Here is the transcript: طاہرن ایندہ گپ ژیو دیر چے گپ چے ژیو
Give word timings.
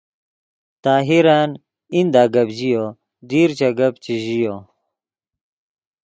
طاہرن 0.83 1.49
ایندہ 1.93 2.23
گپ 2.33 2.47
ژیو 2.57 2.85
دیر 3.29 3.49
چے 3.57 3.69
گپ 3.77 3.93
چے 4.03 4.13
ژیو 4.25 4.55